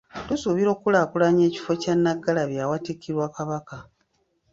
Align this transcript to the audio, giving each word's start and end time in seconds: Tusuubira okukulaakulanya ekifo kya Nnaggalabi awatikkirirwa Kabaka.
Tusuubira 0.27 0.69
okukulaakulanya 0.71 1.43
ekifo 1.49 1.71
kya 1.81 1.93
Nnaggalabi 1.95 2.55
awatikkirirwa 2.65 3.27
Kabaka. 3.35 3.77